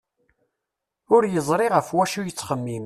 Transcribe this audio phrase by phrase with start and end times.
[1.15, 2.79] Ur yeẓri ɣef wacu i yettxemmim.